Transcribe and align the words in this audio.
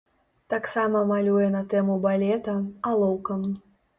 Таксама 0.53 1.01
малюе 1.11 1.49
на 1.57 1.61
тэму 1.75 1.97
балета, 2.07 2.57
алоўкам. 2.93 3.45